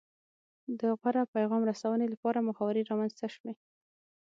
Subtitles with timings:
[0.79, 3.51] د غوره پیغام رسونې لپاره محاورې رامنځته شوې